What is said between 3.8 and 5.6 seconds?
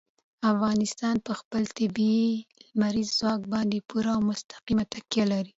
پوره او مستقیمه تکیه لري.